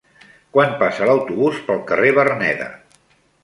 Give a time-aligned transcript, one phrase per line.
[0.55, 2.75] Quan passa l'autobús pel carrer Verneda?